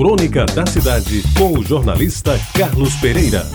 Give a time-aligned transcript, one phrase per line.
[0.00, 3.46] Crônica da Cidade, com o jornalista Carlos Pereira.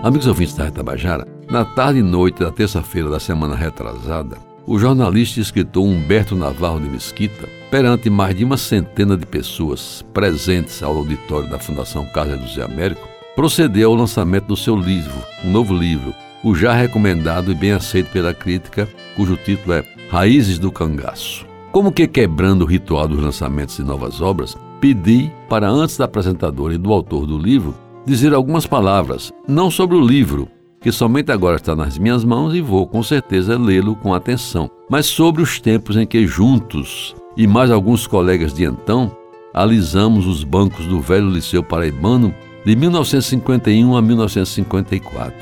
[0.00, 5.40] Amigos ouvintes da Retabajara, na tarde e noite da terça-feira da semana retrasada, o jornalista
[5.40, 10.96] e escritor Humberto Navarro de Mesquita, perante mais de uma centena de pessoas presentes ao
[10.96, 16.14] auditório da Fundação Casa José Américo, procedeu ao lançamento do seu livro, um novo livro,
[16.44, 21.47] o já recomendado e bem aceito pela crítica, cujo título é Raízes do Cangaço.
[21.70, 26.74] Como que quebrando o ritual dos lançamentos de novas obras, pedi para antes da apresentadora
[26.74, 27.74] e do autor do livro
[28.06, 30.48] dizer algumas palavras, não sobre o livro,
[30.80, 35.04] que somente agora está nas minhas mãos e vou com certeza lê-lo com atenção, mas
[35.04, 39.14] sobre os tempos em que juntos e mais alguns colegas de então
[39.52, 45.36] alisamos os bancos do velho Liceu Paraibano de 1951 a 1954.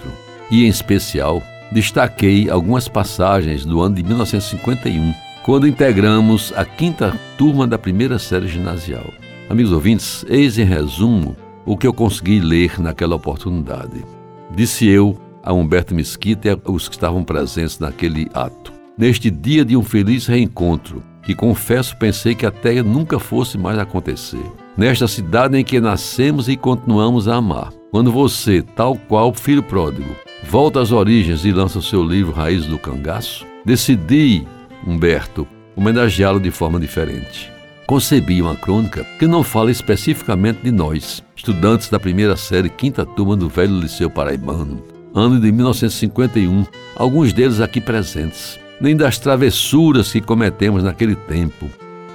[0.51, 7.68] E em especial, destaquei algumas passagens do ano de 1951 quando integramos a quinta turma
[7.68, 9.06] da primeira série ginasial.
[9.48, 14.05] Amigos ouvintes, eis em resumo o que eu consegui ler naquela oportunidade.
[14.50, 18.72] Disse eu a Humberto Mesquita e aos que estavam presentes naquele ato.
[18.98, 24.42] Neste dia de um feliz reencontro, que confesso pensei que até nunca fosse mais acontecer.
[24.77, 27.72] Nesta cidade em que nascemos e continuamos a amar.
[27.92, 32.66] Quando você, tal qual filho pródigo, volta às origens e lança o seu livro Raiz
[32.66, 34.44] do Cangaço, decidi
[34.84, 35.46] Humberto,
[35.77, 37.52] homenageá-lo de forma diferente.
[37.86, 43.36] Concebi uma crônica que não fala especificamente de nós, estudantes da primeira série quinta turma
[43.36, 44.82] do velho Liceu Paraibano,
[45.14, 46.66] ano de 1951,
[46.97, 51.70] alguns deles aqui presentes, nem das travessuras que cometemos naquele tempo.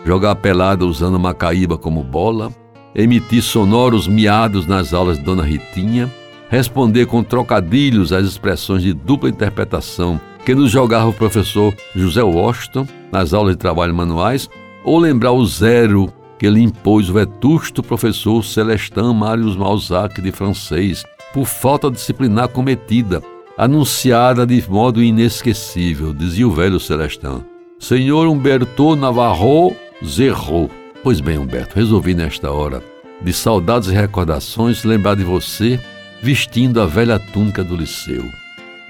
[0.05, 2.51] Jogar pelada usando macaíba como bola,
[2.93, 6.11] emitir sonoros miados nas aulas de Dona Ritinha,
[6.49, 12.87] responder com trocadilhos às expressões de dupla interpretação que nos jogava o professor José Washington
[13.11, 14.49] nas aulas de trabalho manuais,
[14.83, 21.03] ou lembrar o zero que lhe impôs o vetusto professor Celestin Marius Malzac de francês,
[21.33, 23.21] por falta disciplinar cometida,
[23.57, 27.43] anunciada de modo inesquecível, dizia o velho Celestin.
[27.79, 30.69] Senhor Humberto Navarro zerrou.
[31.03, 32.83] Pois bem, Humberto, resolvi nesta hora,
[33.21, 35.79] de saudades e recordações, lembrar de você
[36.21, 38.40] vestindo a velha túnica do liceu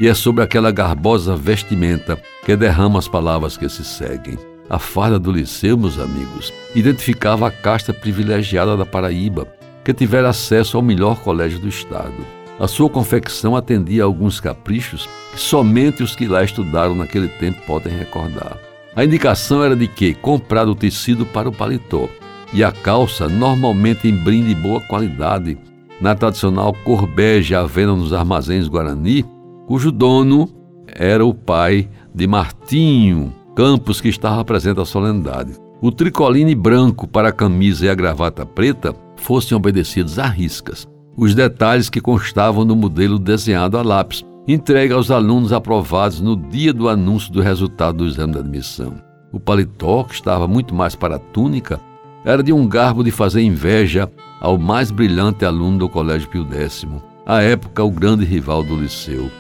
[0.01, 4.35] e é sobre aquela garbosa vestimenta que derrama as palavras que se seguem.
[4.67, 9.47] A farda do Liceu, meus amigos, identificava a casta privilegiada da Paraíba,
[9.85, 12.25] que tivera acesso ao melhor colégio do estado.
[12.59, 17.61] A sua confecção atendia a alguns caprichos que somente os que lá estudaram naquele tempo
[17.67, 18.57] podem recordar.
[18.95, 22.09] A indicação era de que comprar o tecido para o paletó
[22.51, 25.59] e a calça, normalmente em brinde de boa qualidade,
[26.01, 29.23] na tradicional cor bege à venda nos armazéns Guarani,
[29.71, 30.49] cujo dono
[30.85, 35.53] era o pai de Martinho Campos, que estava presente à solenidade.
[35.81, 40.85] O tricoline branco para a camisa e a gravata preta fossem obedecidos à riscas.
[41.15, 46.73] Os detalhes que constavam no modelo desenhado a lápis, entregue aos alunos aprovados no dia
[46.73, 48.95] do anúncio do resultado do exame de admissão.
[49.31, 51.79] O paletó, que estava muito mais para a túnica,
[52.25, 54.11] era de um garbo de fazer inveja
[54.41, 56.85] ao mais brilhante aluno do Colégio Pio X,
[57.25, 59.31] à época o grande rival do liceu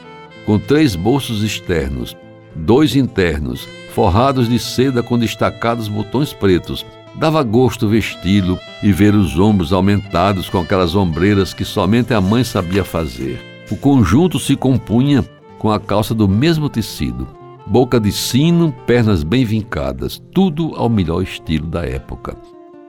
[0.45, 2.15] com três bolsos externos,
[2.55, 6.85] dois internos, forrados de seda com destacados botões pretos.
[7.15, 12.43] Dava gosto vesti-lo e ver os ombros aumentados com aquelas ombreiras que somente a mãe
[12.43, 13.39] sabia fazer.
[13.69, 15.23] O conjunto se compunha
[15.59, 17.27] com a calça do mesmo tecido,
[17.67, 22.35] boca de sino, pernas bem vincadas, tudo ao melhor estilo da época.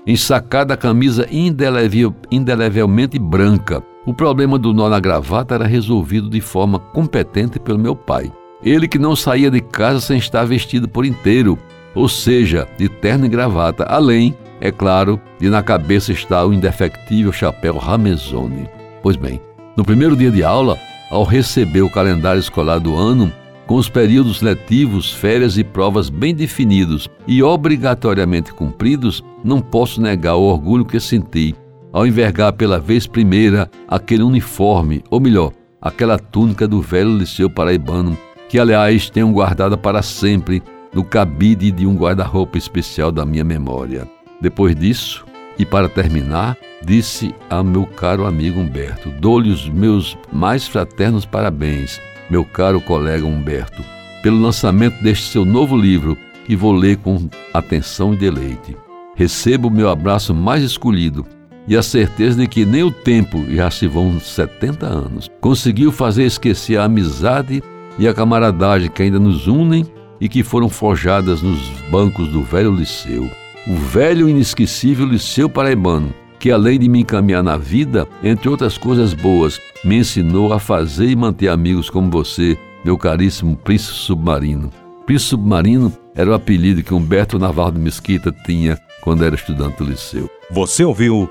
[0.06, 6.78] Ensacada a camisa indelevelmente branca, o problema do nó na gravata era resolvido de forma
[6.78, 8.32] competente pelo meu pai.
[8.62, 11.58] Ele que não saía de casa sem estar vestido por inteiro,
[11.94, 17.32] ou seja, de terno e gravata, além, é claro, de na cabeça estar o indefectível
[17.32, 18.68] chapéu Ramezone.
[19.02, 19.40] Pois bem,
[19.76, 20.78] no primeiro dia de aula,
[21.10, 23.32] ao receber o calendário escolar do ano,
[23.66, 30.36] com os períodos letivos, férias e provas bem definidos e obrigatoriamente cumpridos, não posso negar
[30.36, 31.54] o orgulho que senti
[31.92, 38.16] ao envergar pela vez primeira aquele uniforme, ou melhor, aquela túnica do velho liceu paraibano,
[38.48, 40.62] que aliás tenho guardada para sempre
[40.94, 44.08] no cabide de um guarda-roupa especial da minha memória.
[44.40, 45.24] Depois disso,
[45.58, 52.00] e para terminar, disse a meu caro amigo Humberto: dou-lhe os meus mais fraternos parabéns,
[52.30, 53.82] meu caro colega Humberto,
[54.22, 56.16] pelo lançamento deste seu novo livro,
[56.46, 58.76] que vou ler com atenção e deleite.
[59.14, 61.24] Recebo o meu abraço mais escolhido
[61.66, 66.24] e a certeza de que nem o tempo, já se vão 70 anos, conseguiu fazer
[66.24, 67.62] esquecer a amizade
[67.98, 69.86] e a camaradagem que ainda nos unem
[70.20, 71.60] e que foram forjadas nos
[71.90, 73.28] bancos do velho liceu.
[73.66, 78.76] o velho e inesquecível Liceu Paraibano, que além de me encaminhar na vida, entre outras
[78.76, 84.70] coisas boas, me ensinou a fazer e manter amigos como você, meu caríssimo Príncipe Submarino.
[85.06, 89.90] Príncipe Submarino era o apelido que Humberto Navarro de Mesquita tinha quando era estudante do
[89.90, 90.28] liceu.
[90.50, 91.30] Você ouviu